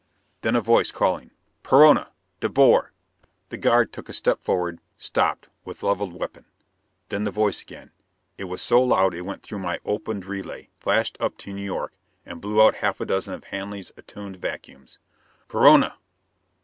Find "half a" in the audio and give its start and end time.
12.77-13.05